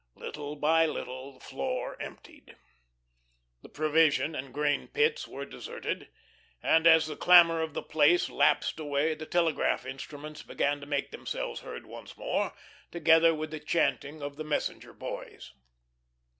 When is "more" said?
12.17-12.55